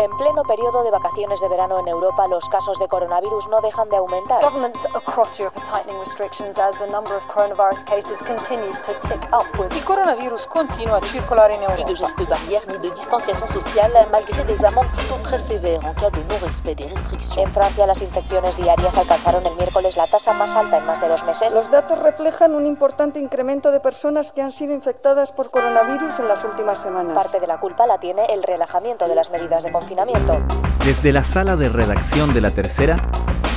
[0.00, 3.88] En pleno periodo de vacaciones de verano en Europa, los casos de coronavirus no dejan
[3.90, 4.42] de aumentar.
[4.42, 9.22] Governments across Europe are tightening restrictions as the number of coronavirus cases continues to tick
[9.30, 9.76] upwards.
[9.76, 11.94] Il coronavirus continua a circolare in Plus de Europa.
[11.94, 16.24] gestes barrières ni de distanciation sociale malgré des amendes plutôt très sévères en cas de
[16.24, 17.46] non-respect des restrictions.
[17.46, 21.06] En Francia, las infecciones diarias alcanzaron el miércoles la tasa más alta en más de
[21.06, 21.54] dos meses.
[21.54, 26.26] Los datos reflejan un importante incremento de personas que han sido infectadas por coronavirus en
[26.26, 27.14] las últimas semanas.
[27.14, 30.40] Parte de la culpa la tiene el relajamiento de las medidas de confinamiento.
[30.84, 33.06] Desde la sala de redacción de La Tercera,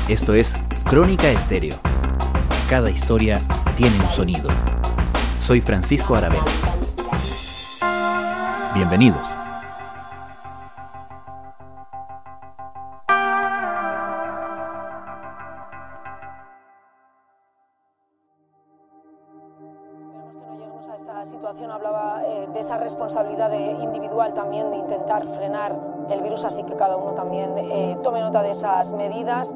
[0.09, 1.77] esto es Crónica Estéreo.
[2.69, 3.41] Cada historia
[3.77, 4.49] tiene un sonido.
[5.41, 6.43] Soy Francisco Aravena.
[8.73, 9.25] Bienvenidos.
[19.95, 21.71] Esperemos que no lleguemos a esta situación.
[21.71, 26.75] Hablaba eh, de esa responsabilidad de individual también de intentar frenar el virus, así que
[26.75, 29.53] cada uno también eh, tome nota de esas medidas.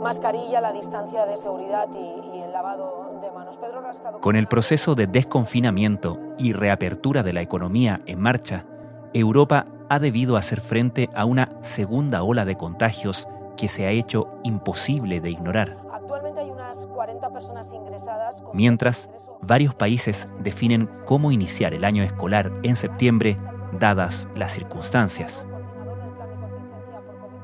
[0.00, 3.58] Mascarilla, la distancia de seguridad y, y el lavado de manos.
[3.58, 4.20] Pedro Rascado.
[4.20, 8.64] Con el proceso de desconfinamiento y reapertura de la economía en marcha,
[9.12, 14.28] Europa ha debido hacer frente a una segunda ola de contagios que se ha hecho
[14.42, 15.76] imposible de ignorar.
[15.92, 18.40] Actualmente hay unas 40 personas ingresadas.
[18.40, 19.10] con- Mientras,
[19.42, 23.36] varios países definen cómo iniciar el año escolar en septiembre,
[23.78, 25.46] dadas las circunstancias.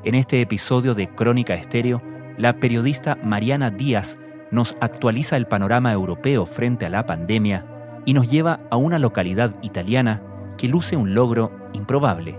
[0.05, 2.03] En este episodio de Crónica Estéreo,
[2.37, 4.19] la periodista Mariana Díaz
[4.51, 7.67] nos actualiza el panorama europeo frente a la pandemia
[8.05, 10.23] y nos lleva a una localidad italiana
[10.57, 12.39] que luce un logro improbable.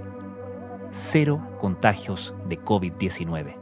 [0.91, 3.55] Cero contagios de COVID-19.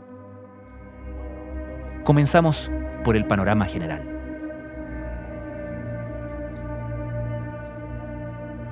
[2.03, 2.69] Comenzamos
[3.03, 4.14] por el panorama general.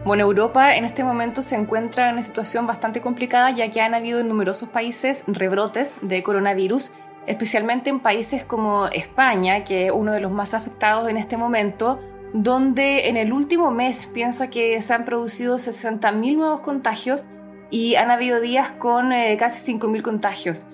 [0.05, 3.93] Bueno, Europa en este momento se encuentra en una situación bastante complicada ya que han
[3.93, 6.91] habido en numerosos países rebrotes de coronavirus,
[7.25, 12.01] especialmente en países como España, que es uno de los más afectados en este momento,
[12.33, 17.29] donde en el último mes piensa que se han producido 60.000 nuevos contagios
[17.69, 20.65] y han habido días con eh, casi 5.000 contagios.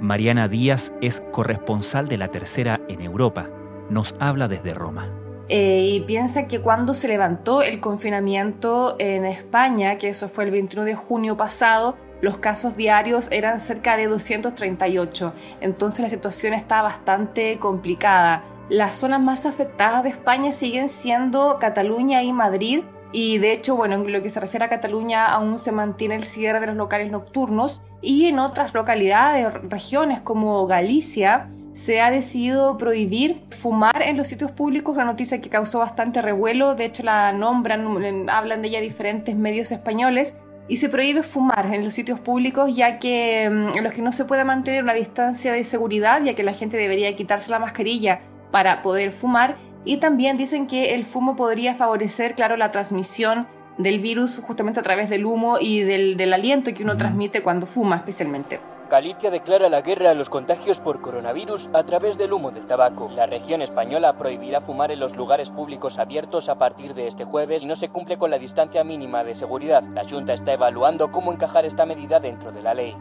[0.00, 3.48] Mariana Díaz es corresponsal de la tercera en Europa.
[3.90, 5.21] Nos habla desde Roma.
[5.48, 10.50] Eh, y piensa que cuando se levantó el confinamiento en España, que eso fue el
[10.50, 15.34] 21 de junio pasado, los casos diarios eran cerca de 238.
[15.60, 18.44] Entonces la situación está bastante complicada.
[18.68, 22.84] Las zonas más afectadas de España siguen siendo Cataluña y Madrid.
[23.12, 26.22] Y de hecho, bueno, en lo que se refiere a Cataluña, aún se mantiene el
[26.22, 27.82] cierre de los locales nocturnos.
[28.00, 34.50] Y en otras localidades, regiones como Galicia, se ha decidido prohibir fumar en los sitios
[34.50, 39.34] públicos, una noticia que causó bastante revuelo, de hecho la nombran, hablan de ella diferentes
[39.36, 40.36] medios españoles,
[40.68, 44.12] y se prohíbe fumar en los sitios públicos ya que mm, en los que no
[44.12, 48.20] se puede mantener una distancia de seguridad, ya que la gente debería quitarse la mascarilla
[48.50, 53.46] para poder fumar, y también dicen que el fumo podría favorecer, claro, la transmisión
[53.78, 57.66] del virus justamente a través del humo y del, del aliento que uno transmite cuando
[57.66, 58.60] fuma especialmente.
[58.92, 63.08] Galicia declara la guerra a los contagios por coronavirus a través del humo del tabaco.
[63.08, 67.62] La región española prohibirá fumar en los lugares públicos abiertos a partir de este jueves
[67.62, 69.82] si no se cumple con la distancia mínima de seguridad.
[69.94, 72.94] La Junta está evaluando cómo encajar esta medida dentro de la ley.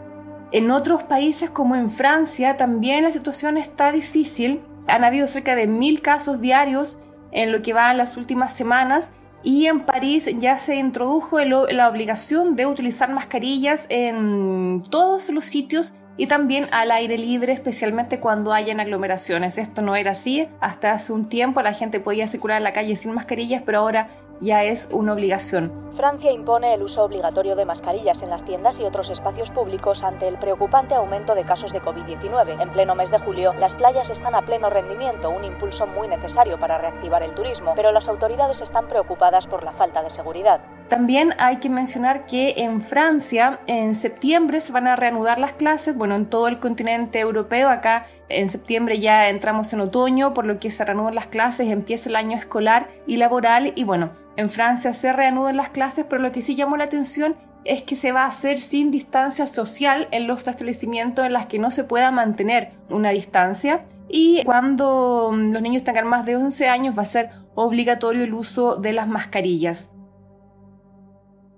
[0.53, 4.61] En otros países como en Francia también la situación está difícil.
[4.87, 6.97] Han habido cerca de mil casos diarios
[7.31, 9.11] en lo que va en las últimas semanas
[9.43, 15.93] y en París ya se introdujo la obligación de utilizar mascarillas en todos los sitios
[16.17, 19.57] y también al aire libre, especialmente cuando hayan aglomeraciones.
[19.57, 20.47] Esto no era así.
[20.59, 24.09] Hasta hace un tiempo la gente podía circular en la calle sin mascarillas, pero ahora
[24.41, 25.71] ya es una obligación.
[25.91, 30.27] Francia impone el uso obligatorio de mascarillas en las tiendas y otros espacios públicos ante
[30.27, 32.61] el preocupante aumento de casos de COVID-19.
[32.61, 36.59] En pleno mes de julio, las playas están a pleno rendimiento, un impulso muy necesario
[36.59, 40.61] para reactivar el turismo, pero las autoridades están preocupadas por la falta de seguridad.
[40.87, 45.95] También hay que mencionar que en Francia en septiembre se van a reanudar las clases,
[45.95, 48.07] bueno, en todo el continente europeo, acá
[48.39, 52.15] en septiembre ya entramos en otoño, por lo que se reanudan las clases, empieza el
[52.15, 56.41] año escolar y laboral y bueno, en Francia se reanudan las clases, pero lo que
[56.41, 60.47] sí llamó la atención es que se va a hacer sin distancia social en los
[60.47, 65.83] establecimientos en las que no se pueda mantener una distancia y cuando mm, los niños
[65.83, 69.89] tengan más de 11 años va a ser obligatorio el uso de las mascarillas.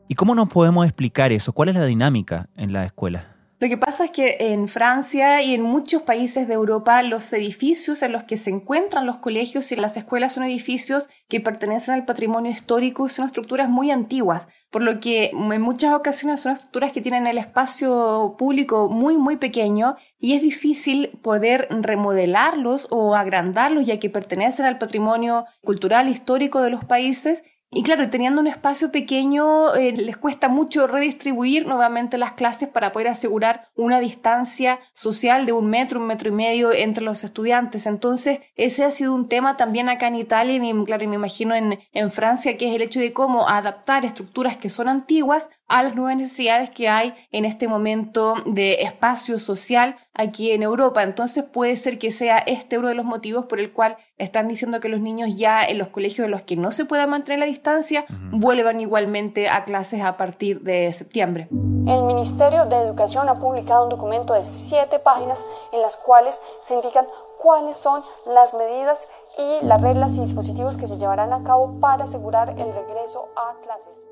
[0.08, 1.54] ¿Y cómo nos podemos explicar eso?
[1.54, 3.33] ¿Cuál es la dinámica en la escuela?
[3.64, 8.04] Lo que pasa es que en Francia y en muchos países de Europa los edificios
[8.04, 12.04] en los que se encuentran los colegios y las escuelas son edificios que pertenecen al
[12.04, 16.92] patrimonio histórico y son estructuras muy antiguas, por lo que en muchas ocasiones son estructuras
[16.92, 23.86] que tienen el espacio público muy muy pequeño y es difícil poder remodelarlos o agrandarlos
[23.86, 27.44] ya que pertenecen al patrimonio cultural histórico de los países
[27.76, 32.92] y claro, teniendo un espacio pequeño, eh, les cuesta mucho redistribuir nuevamente las clases para
[32.92, 37.86] poder asegurar una distancia social de un metro, un metro y medio entre los estudiantes.
[37.86, 41.56] Entonces, ese ha sido un tema también acá en Italia y, claro, y me imagino
[41.56, 45.82] en, en Francia, que es el hecho de cómo adaptar estructuras que son antiguas a
[45.82, 51.02] las nuevas necesidades que hay en este momento de espacio social aquí en Europa.
[51.04, 54.80] Entonces puede ser que sea este uno de los motivos por el cual están diciendo
[54.80, 57.46] que los niños ya en los colegios en los que no se pueda mantener la
[57.46, 61.48] distancia vuelvan igualmente a clases a partir de septiembre.
[61.52, 66.76] El Ministerio de Educación ha publicado un documento de siete páginas en las cuales se
[66.76, 67.06] indican
[67.42, 68.02] cuáles son
[68.34, 69.06] las medidas
[69.38, 73.62] y las reglas y dispositivos que se llevarán a cabo para asegurar el regreso a
[73.62, 74.08] clases.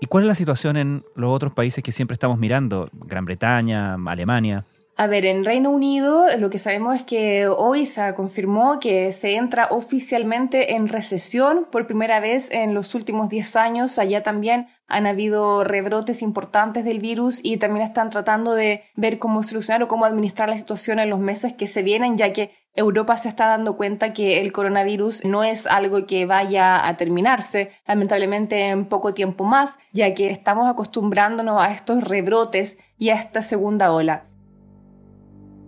[0.00, 2.88] ¿Y cuál es la situación en los otros países que siempre estamos mirando?
[2.92, 4.64] Gran Bretaña, Alemania.
[4.94, 9.36] A ver, en Reino Unido lo que sabemos es que hoy se confirmó que se
[9.36, 13.98] entra oficialmente en recesión por primera vez en los últimos 10 años.
[13.98, 19.42] Allá también han habido rebrotes importantes del virus y también están tratando de ver cómo
[19.42, 23.16] solucionar o cómo administrar la situación en los meses que se vienen, ya que Europa
[23.16, 28.68] se está dando cuenta que el coronavirus no es algo que vaya a terminarse, lamentablemente
[28.68, 33.92] en poco tiempo más, ya que estamos acostumbrándonos a estos rebrotes y a esta segunda
[33.92, 34.31] ola.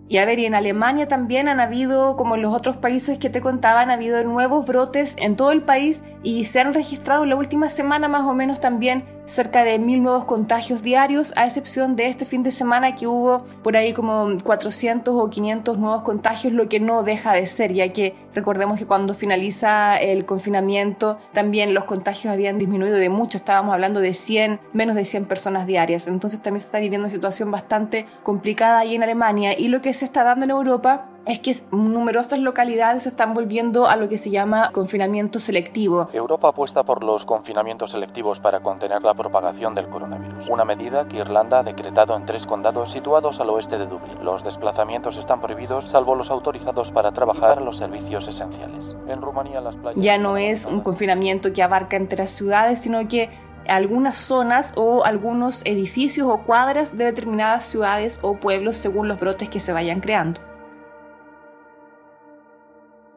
[0.07, 3.31] Y a ver, y en Alemania también han habido, como en los otros países que
[3.31, 7.29] te contaba, han habido nuevos brotes en todo el país y se han registrado en
[7.29, 11.95] la última semana más o menos también cerca de mil nuevos contagios diarios, a excepción
[11.95, 16.53] de este fin de semana que hubo por ahí como 400 o 500 nuevos contagios,
[16.53, 21.73] lo que no deja de ser, ya que recordemos que cuando finaliza el confinamiento también
[21.73, 26.07] los contagios habían disminuido de mucho, estábamos hablando de 100, menos de 100 personas diarias,
[26.07, 29.57] entonces también se está viviendo una situación bastante complicada ahí en Alemania.
[29.57, 33.87] Y lo que se está dando en Europa es que numerosas localidades se están volviendo
[33.87, 36.09] a lo que se llama confinamiento selectivo.
[36.13, 41.17] Europa apuesta por los confinamientos selectivos para contener la propagación del coronavirus, una medida que
[41.17, 44.23] Irlanda ha decretado en tres condados situados al oeste de Dublín.
[44.23, 48.95] Los desplazamientos están prohibidos salvo los autorizados para trabajar en los servicios esenciales.
[49.07, 50.03] En Rumanía las playas...
[50.03, 53.29] Ya no es un confinamiento que abarca enteras ciudades, sino que
[53.67, 59.49] algunas zonas o algunos edificios o cuadras de determinadas ciudades o pueblos según los brotes
[59.49, 60.39] que se vayan creando.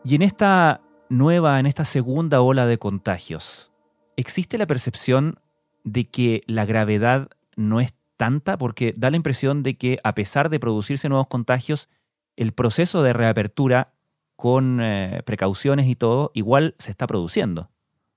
[0.09, 3.71] Y en esta nueva, en esta segunda ola de contagios,
[4.17, 5.39] ¿existe la percepción
[5.85, 8.57] de que la gravedad no es tanta?
[8.57, 11.91] Porque da la impresión de que a pesar de producirse nuevos contagios,
[12.37, 13.93] el proceso de reapertura
[14.35, 17.69] con eh, precauciones y todo, igual se está produciendo.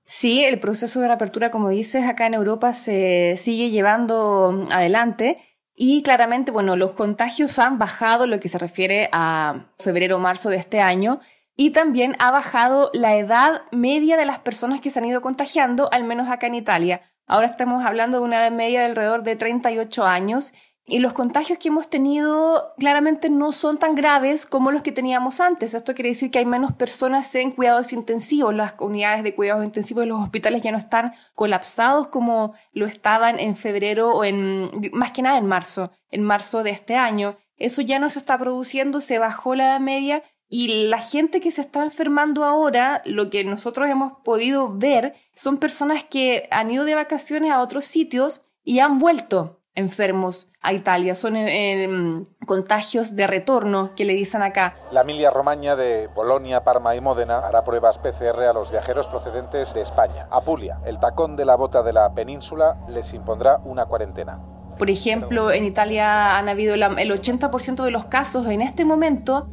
[0.06, 5.40] Sí, el proceso de reapertura, como dices, acá en Europa se sigue llevando adelante
[5.76, 10.80] y claramente, bueno, los contagios han bajado lo que se refiere a febrero-marzo de este
[10.80, 11.20] año
[11.62, 15.94] y también ha bajado la edad media de las personas que se han ido contagiando,
[15.94, 17.04] al menos acá en Italia.
[17.28, 20.56] Ahora estamos hablando de una edad media de alrededor de 38 años
[20.88, 25.40] y los contagios que hemos tenido claramente no son tan graves como los que teníamos
[25.40, 25.76] antes.
[25.76, 28.56] Esto quiere decir que hay menos personas en cuidados intensivos.
[28.56, 33.40] Las unidades de cuidados intensivos de los hospitales ya no están colapsados como lo estaban
[33.40, 37.38] en febrero o en, más que nada en marzo, en marzo de este año.
[37.56, 41.50] Eso ya no se está produciendo, se bajó la edad media y la gente que
[41.50, 46.84] se está enfermando ahora, lo que nosotros hemos podido ver, son personas que han ido
[46.84, 51.16] de vacaciones a otros sitios y han vuelto enfermos a Italia.
[51.16, 54.76] Son eh, em, contagios de retorno que le dicen acá.
[54.92, 59.74] La Emilia Romagna de Bolonia, Parma y Módena hará pruebas PCR a los viajeros procedentes
[59.74, 60.28] de España.
[60.32, 64.42] Apulia, el tacón de la bota de la península, les impondrá una cuarentena.
[64.78, 69.48] Por ejemplo, en Italia han habido el 80% de los casos en este momento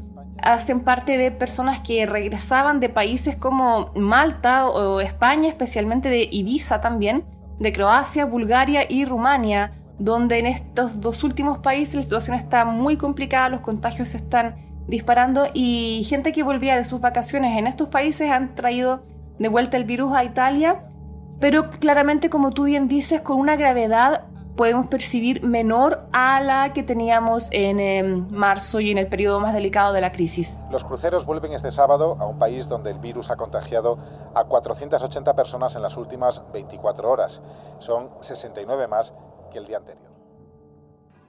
[0.53, 6.81] hacen parte de personas que regresaban de países como Malta o España, especialmente de Ibiza
[6.81, 7.25] también,
[7.59, 12.97] de Croacia, Bulgaria y Rumania, donde en estos dos últimos países la situación está muy
[12.97, 17.89] complicada, los contagios se están disparando y gente que volvía de sus vacaciones en estos
[17.89, 19.03] países han traído
[19.39, 20.85] de vuelta el virus a Italia
[21.41, 24.25] pero claramente, como tú bien dices, con una gravedad
[24.59, 29.55] podemos percibir menor a la que teníamos en em, marzo y en el periodo más
[29.55, 30.59] delicado de la crisis.
[30.73, 33.99] Los cruceros vuelven este sábado a un país donde el virus ha contagiado
[34.35, 37.41] a 480 personas en las últimas 24 horas.
[37.79, 39.15] Son 69 más
[39.53, 40.11] que el día anterior.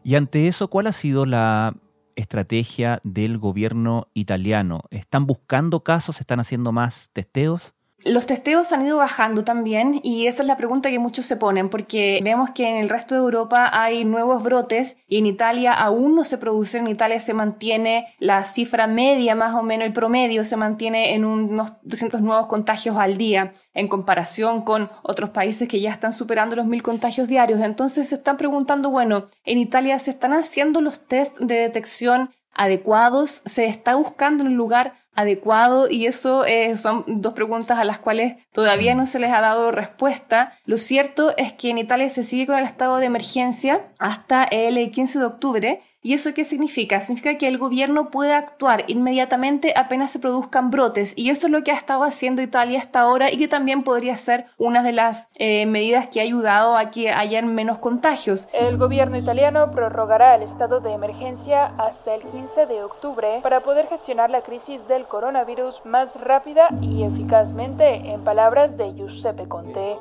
[0.03, 1.75] Y ante eso, ¿cuál ha sido la
[2.15, 4.81] estrategia del gobierno italiano?
[4.89, 6.19] ¿Están buscando casos?
[6.19, 7.75] ¿Están haciendo más testeos?
[8.05, 11.69] Los testeos han ido bajando también y esa es la pregunta que muchos se ponen
[11.69, 16.15] porque vemos que en el resto de Europa hay nuevos brotes y en Italia aún
[16.15, 20.45] no se produce, en Italia se mantiene la cifra media más o menos, el promedio
[20.45, 25.81] se mantiene en unos 200 nuevos contagios al día en comparación con otros países que
[25.81, 27.61] ya están superando los mil contagios diarios.
[27.61, 33.41] Entonces se están preguntando, bueno, en Italia se están haciendo los test de detección adecuados,
[33.45, 38.35] se está buscando un lugar adecuado y eso eh, son dos preguntas a las cuales
[38.53, 40.57] todavía no se les ha dado respuesta.
[40.65, 44.89] Lo cierto es que en Italia se sigue con el estado de emergencia hasta el
[44.89, 47.01] 15 de octubre ¿Y eso qué significa?
[47.01, 51.11] Significa que el gobierno puede actuar inmediatamente apenas se produzcan brotes.
[51.17, 54.15] Y eso es lo que ha estado haciendo Italia hasta ahora y que también podría
[54.15, 58.47] ser una de las eh, medidas que ha ayudado a que hayan menos contagios.
[58.53, 63.87] El gobierno italiano prorrogará el estado de emergencia hasta el 15 de octubre para poder
[63.87, 69.97] gestionar la crisis del coronavirus más rápida y eficazmente, en palabras de Giuseppe Conte.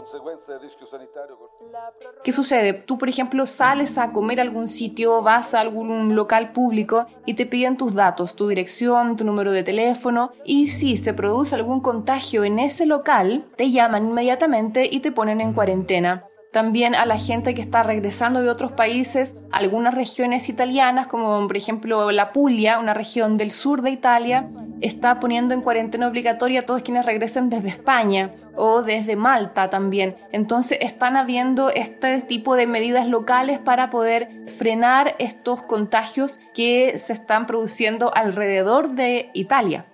[2.23, 2.73] ¿Qué sucede?
[2.73, 7.07] Tú, por ejemplo, sales a comer a algún sitio, vas a algún un local público
[7.27, 11.55] y te piden tus datos, tu dirección, tu número de teléfono y si se produce
[11.55, 16.25] algún contagio en ese local, te llaman inmediatamente y te ponen en cuarentena.
[16.53, 21.57] También a la gente que está regresando de otros países, algunas regiones italianas, como por
[21.57, 24.49] ejemplo la Puglia, una región del sur de Italia,
[24.81, 30.17] está poniendo en cuarentena obligatoria a todos quienes regresen desde España o desde Malta también.
[30.33, 37.13] Entonces están habiendo este tipo de medidas locales para poder frenar estos contagios que se
[37.13, 39.87] están produciendo alrededor de Italia.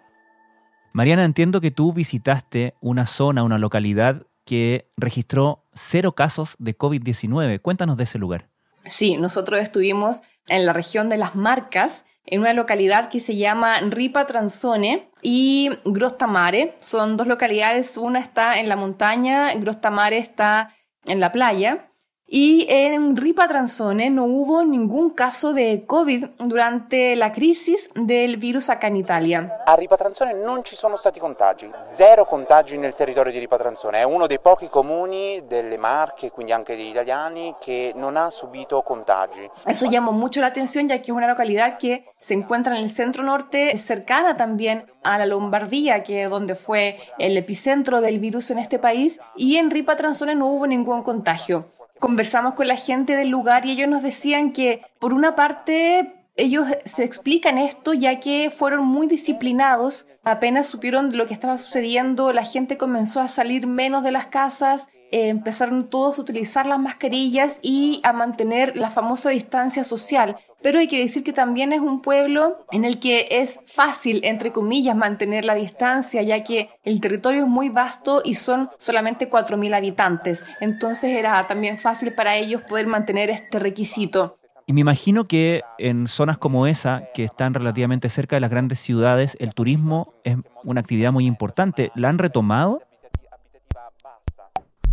[0.92, 7.60] Mariana, entiendo que tú visitaste una zona, una localidad que registró cero casos de COVID-19.
[7.60, 8.48] Cuéntanos de ese lugar.
[8.86, 13.80] Sí, nosotros estuvimos en la región de las Marcas, en una localidad que se llama
[13.80, 16.76] Ripa Transone y Grostamare.
[16.80, 20.74] Son dos localidades, una está en la montaña, Grostamare está
[21.06, 21.90] en la playa.
[22.26, 28.70] Y en Ripa Transone no hubo ningún caso de Covid durante la crisis del virus
[28.70, 29.58] acá en Italia.
[29.66, 33.98] A Ripa Transone non ci sono stati contagi, zero contagi nel territorio di Ripa Transone.
[33.98, 38.82] È uno dei pochi comuni delle Marche, quindi anche degli italiani, che non ha subito
[38.82, 39.48] contagi.
[39.66, 42.88] Eso llamó mucho la atención ya que es una localidad que se encuentra en el
[42.88, 48.50] centro norte, cercana también a la Lombardía, que es donde fue el epicentro del virus
[48.50, 51.66] en este país, y en Ripa Transone no hubo ningún contagio
[51.98, 56.66] conversamos con la gente del lugar y ellos nos decían que, por una parte, ellos
[56.84, 62.44] se explican esto ya que fueron muy disciplinados, apenas supieron lo que estaba sucediendo, la
[62.44, 67.60] gente comenzó a salir menos de las casas, eh, empezaron todos a utilizar las mascarillas
[67.62, 72.00] y a mantener la famosa distancia social pero hay que decir que también es un
[72.00, 77.42] pueblo en el que es fácil, entre comillas, mantener la distancia, ya que el territorio
[77.42, 80.46] es muy vasto y son solamente 4.000 habitantes.
[80.62, 84.38] Entonces era también fácil para ellos poder mantener este requisito.
[84.66, 88.78] Y me imagino que en zonas como esa, que están relativamente cerca de las grandes
[88.78, 91.92] ciudades, el turismo es una actividad muy importante.
[91.94, 92.80] ¿La han retomado?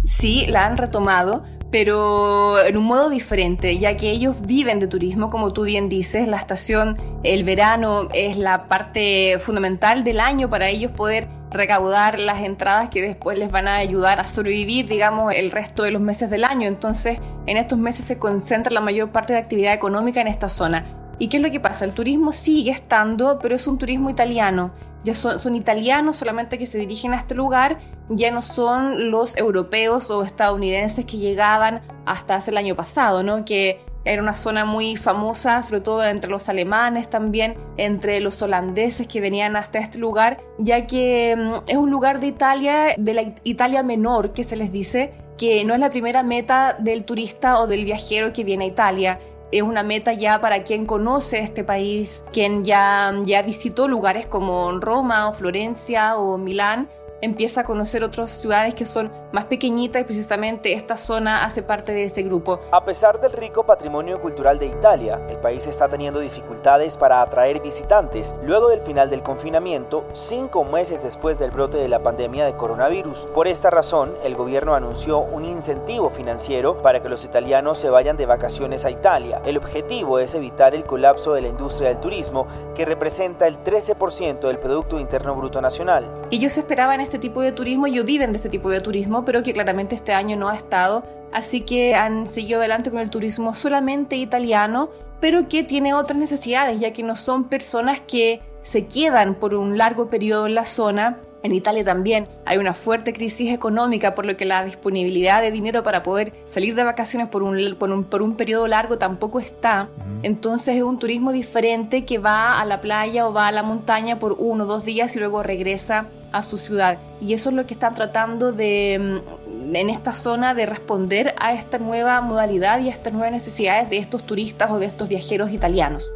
[0.03, 5.29] Sí, la han retomado, pero en un modo diferente, ya que ellos viven de turismo,
[5.29, 10.67] como tú bien dices, la estación, el verano es la parte fundamental del año para
[10.69, 15.51] ellos poder recaudar las entradas que después les van a ayudar a sobrevivir, digamos, el
[15.51, 16.67] resto de los meses del año.
[16.67, 21.00] Entonces, en estos meses se concentra la mayor parte de actividad económica en esta zona.
[21.21, 21.85] ¿Y qué es lo que pasa?
[21.85, 24.71] El turismo sigue estando, pero es un turismo italiano.
[25.03, 27.79] Ya son, son italianos solamente que se dirigen a este lugar
[28.13, 33.45] ya no son los europeos o estadounidenses que llegaban hasta hace el año pasado, ¿no?
[33.45, 39.07] Que era una zona muy famosa, sobre todo entre los alemanes también, entre los holandeses
[39.07, 43.35] que venían hasta este lugar, ya que mm, es un lugar de Italia, de la
[43.43, 47.67] Italia menor, que se les dice, que no es la primera meta del turista o
[47.67, 49.19] del viajero que viene a Italia.
[49.51, 54.71] Es una meta ya para quien conoce este país, quien ya, ya visitó lugares como
[54.79, 56.87] Roma o Florencia o Milán
[57.21, 61.93] empieza a conocer otras ciudades que son más pequeñita y precisamente esta zona hace parte
[61.93, 62.59] de ese grupo.
[62.71, 67.61] A pesar del rico patrimonio cultural de Italia, el país está teniendo dificultades para atraer
[67.61, 72.55] visitantes luego del final del confinamiento, cinco meses después del brote de la pandemia de
[72.55, 73.27] coronavirus.
[73.33, 78.17] Por esta razón, el gobierno anunció un incentivo financiero para que los italianos se vayan
[78.17, 79.41] de vacaciones a Italia.
[79.45, 84.39] El objetivo es evitar el colapso de la industria del turismo, que representa el 13%
[84.39, 86.05] del Producto Interno Bruto Nacional.
[86.31, 89.53] Ellos esperaban este tipo de turismo, ellos viven de este tipo de turismo, pero que
[89.53, 94.15] claramente este año no ha estado, así que han seguido adelante con el turismo solamente
[94.15, 99.53] italiano, pero que tiene otras necesidades, ya que no son personas que se quedan por
[99.53, 101.19] un largo periodo en la zona.
[101.43, 105.81] En Italia también hay una fuerte crisis económica, por lo que la disponibilidad de dinero
[105.81, 109.89] para poder salir de vacaciones por un, por un, por un periodo largo tampoco está.
[110.21, 114.19] Entonces es un turismo diferente que va a la playa o va a la montaña
[114.19, 116.99] por uno o dos días y luego regresa a su ciudad.
[117.19, 121.53] Y eso es lo que están tratando de, mm, en esta zona, de responder a
[121.53, 125.51] esta nueva modalidad y a estas nuevas necesidades de estos turistas o de estos viajeros
[125.51, 126.11] italianos.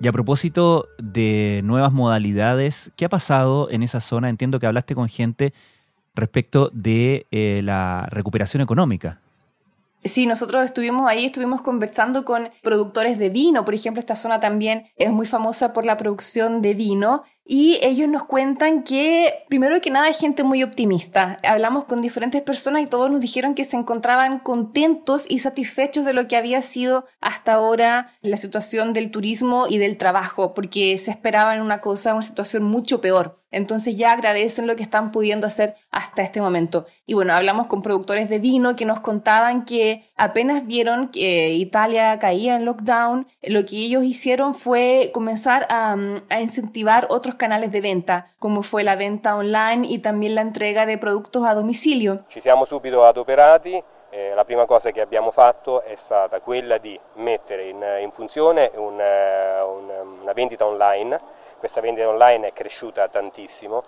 [0.00, 4.28] Y a propósito de nuevas modalidades, ¿qué ha pasado en esa zona?
[4.28, 5.54] Entiendo que hablaste con gente
[6.14, 9.20] respecto de eh, la recuperación económica.
[10.04, 13.64] Sí, nosotros estuvimos ahí, estuvimos conversando con productores de vino.
[13.64, 18.08] Por ejemplo, esta zona también es muy famosa por la producción de vino y ellos
[18.08, 21.38] nos cuentan que, primero que nada, hay gente muy optimista.
[21.44, 26.12] Hablamos con diferentes personas y todos nos dijeron que se encontraban contentos y satisfechos de
[26.12, 31.12] lo que había sido hasta ahora la situación del turismo y del trabajo, porque se
[31.12, 33.40] esperaban una cosa, una situación mucho peor.
[33.52, 36.84] Entonces ya agradecen lo que están pudiendo hacer hasta este momento.
[37.06, 42.18] Y bueno, hablamos con productores de vino que nos contaban que apenas vieron que Italia
[42.18, 45.96] caía en lockdown, lo que ellos hicieron fue comenzar a,
[46.28, 50.86] a incentivar otros canales de venta, como fue la venta online y también la entrega
[50.86, 52.24] de productos a domicilio.
[52.28, 53.82] Ci siamo subito adoperati.
[54.08, 58.70] Eh, la prima cosa che abbiamo fatto è stata quella di mettere in, in funzione
[58.74, 61.20] un, un, una vendita online.
[61.58, 63.82] Questa vendita online è cresciuta tantissimo,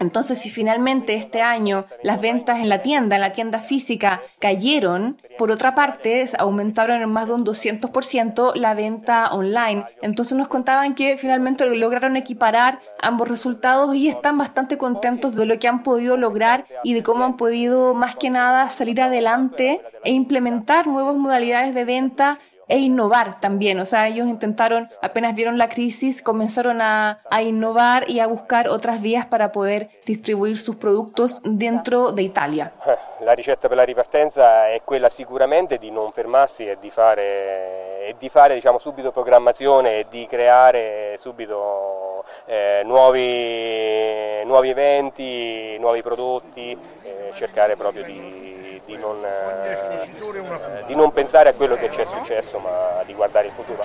[0.00, 5.20] entonces, si finalmente este año las ventas en la tienda, en la tienda física, cayeron,
[5.36, 9.84] por otra parte, aumentaron en más de un 200% la venta online.
[10.02, 15.58] Entonces nos contaban que finalmente lograron equiparar ambos resultados y están bastante contentos de lo
[15.58, 20.12] que han podido lograr y de cómo han podido, más que nada, salir adelante e
[20.12, 23.80] implementar nuevas modalidades de venta e innovar también.
[23.80, 28.68] O sea, ellos intentaron, apenas vieron la crisis, comenzaron a, a, innovar y a buscar
[28.68, 32.72] otras vías para poder distribuir sus productos dentro de Italia.
[33.20, 38.14] La ricetta per la ripartenza è quella sicuramente di non fermarsi e di fare, e
[38.16, 46.78] di fare diciamo, subito programmazione e di creare subito eh, nuovi, nuovi eventi, nuovi prodotti,
[47.02, 48.47] eh, cercare proprio di,
[48.88, 53.48] di, non, eh, di non pensare a quello che ci è successo, ma di guardare
[53.48, 53.82] il futuro.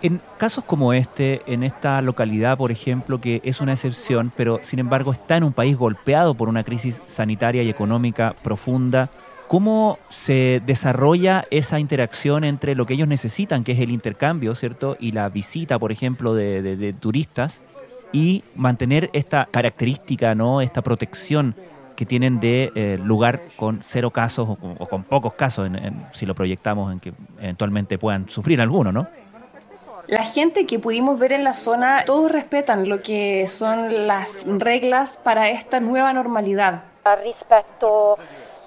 [0.00, 4.78] En casos como este, en esta localidad, por ejemplo, que es una excepción, pero sin
[4.78, 9.08] embargo está en un país golpeado por una crisis sanitaria y económica profunda,
[9.48, 14.96] ¿cómo se desarrolla esa interacción entre lo que ellos necesitan, que es el intercambio, ¿cierto?
[15.00, 17.62] Y la visita, por ejemplo, de, de, de turistas,
[18.12, 20.60] y mantener esta característica, ¿no?
[20.60, 21.56] Esta protección
[21.96, 26.06] que tienen de eh, lugar con cero casos o, o con pocos casos, en, en,
[26.12, 29.06] si lo proyectamos en que eventualmente puedan sufrir alguno, ¿no?
[30.06, 35.18] La gente que pudimos ver en la zona, todos respetan lo que son las reglas
[35.22, 36.82] para esta nueva normalidad.
[37.22, 38.18] Rispetto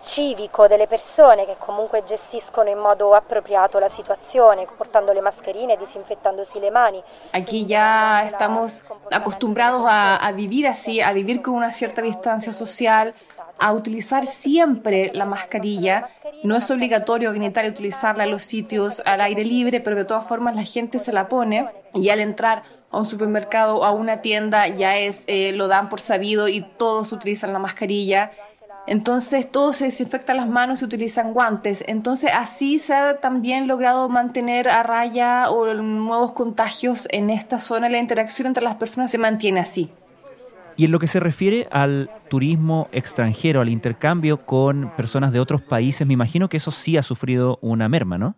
[0.07, 6.59] civico delle persone che comunque gestiscono in modo appropriato la situazione, portando le mascherine, disinfettandosi
[6.59, 7.03] le mani.
[7.33, 13.13] Aquí ya estamos acostumbrados a, a vivir así, a vivir con una cierta distancia social,
[13.59, 16.09] a utilizar siempre la mascarilla.
[16.43, 20.55] No es obligatorio Italia utilizarla en los sitios al aire libre, pero de todas formas
[20.55, 24.67] la gente se la pone y al entrar a un supermercado o a una tienda
[24.67, 28.31] ya es eh, lo dan por sabido y todos utilizan la mascarilla.
[28.87, 31.83] Entonces todos se desinfectan las manos y utilizan guantes.
[31.87, 37.89] Entonces así se ha también logrado mantener a raya o nuevos contagios en esta zona.
[37.89, 39.91] La interacción entre las personas se mantiene así.
[40.77, 45.61] Y en lo que se refiere al turismo extranjero, al intercambio con personas de otros
[45.61, 48.35] países, me imagino que eso sí ha sufrido una merma, ¿no?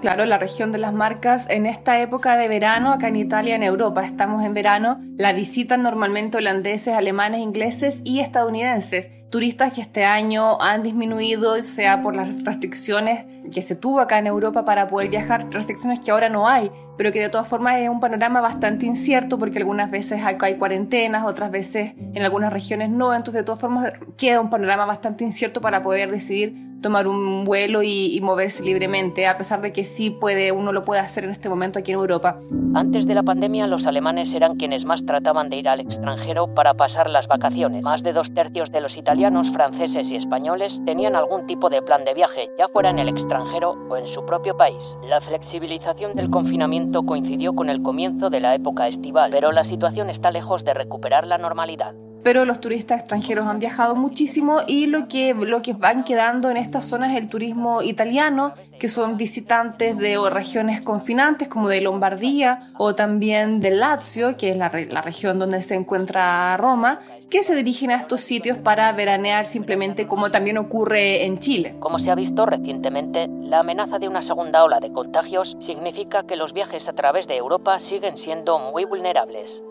[0.00, 3.64] Claro, la región de las marcas en esta época de verano, acá en Italia, en
[3.64, 9.10] Europa, estamos en verano, la visitan normalmente holandeses, alemanes, ingleses y estadounidenses.
[9.28, 14.28] Turistas que este año han disminuido, sea por las restricciones que se tuvo acá en
[14.28, 17.88] Europa para poder viajar, restricciones que ahora no hay, pero que de todas formas es
[17.88, 22.90] un panorama bastante incierto porque algunas veces hay, hay cuarentenas, otras veces en algunas regiones
[22.90, 27.44] no, entonces de todas formas queda un panorama bastante incierto para poder decidir tomar un
[27.44, 31.30] vuelo y, moverse libremente, a pesar de que sí puede, uno lo puede hacer en
[31.30, 32.38] este momento aquí en Europa.
[32.74, 36.74] Antes de la pandemia, los alemanes eran quienes más trataban de ir al extranjero para
[36.74, 37.82] pasar las vacaciones.
[37.82, 42.04] Más de dos tercios de los italianos, franceses y españoles tenían algún tipo de plan
[42.04, 44.98] de viaje, ya fuera en el extranjero o en su propio país.
[45.08, 50.10] La flexibilización del confinamiento coincidió con el comienzo de la época estival, pero la situación
[50.10, 55.08] está lejos de recuperar la normalidad pero los turistas extranjeros han viajado muchísimo y lo
[55.08, 59.96] que, lo que van quedando en estas zonas es el turismo italiano, que son visitantes
[59.96, 65.38] de regiones confinantes como de Lombardía o también de Lazio, que es la, la región
[65.38, 67.00] donde se encuentra Roma,
[67.30, 71.76] que se dirigen a estos sitios para veranear simplemente como también ocurre en Chile.
[71.78, 76.36] Como se ha visto recientemente, la amenaza de una segunda ola de contagios significa que
[76.36, 79.62] los viajes a través de Europa siguen siendo muy vulnerables.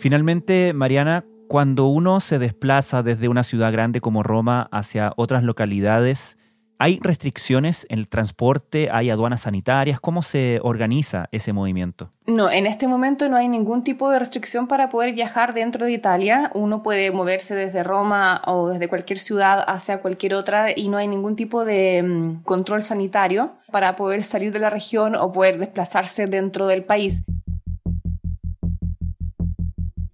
[0.00, 6.38] Finalmente, Mariana, cuando uno se desplaza desde una ciudad grande como Roma hacia otras localidades,
[6.78, 8.88] ¿hay restricciones en el transporte?
[8.90, 10.00] ¿Hay aduanas sanitarias?
[10.00, 12.10] ¿Cómo se organiza ese movimiento?
[12.26, 15.92] No, en este momento no hay ningún tipo de restricción para poder viajar dentro de
[15.92, 16.50] Italia.
[16.54, 21.08] Uno puede moverse desde Roma o desde cualquier ciudad hacia cualquier otra y no hay
[21.08, 26.24] ningún tipo de mm, control sanitario para poder salir de la región o poder desplazarse
[26.24, 27.22] dentro del país.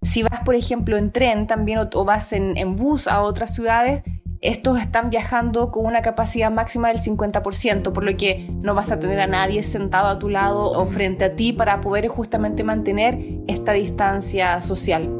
[0.06, 4.04] Si vas, por ejemplo, en tren también o, vas en, bus a otras ciudades,
[4.40, 9.00] estos están viajando con una capacidad máxima del 50%, por lo que no vas a
[9.00, 13.18] tener a nadie sentado a tu lado o frente a ti para poder justamente mantener
[13.48, 15.10] esta distancia social.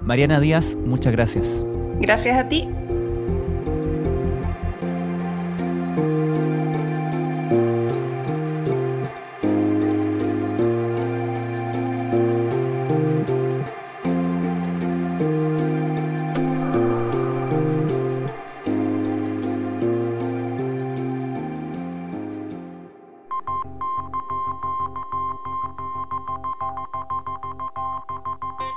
[0.00, 1.64] Mariana Díaz, muchas gracias.
[2.00, 2.68] Gracias a ti.